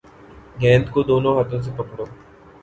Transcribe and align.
گیند 0.61 0.85
کو 0.93 0.99
دونوں 1.09 1.33
ہاتھوں 1.35 1.61
سے 1.65 1.71
پکڑو 1.77 2.05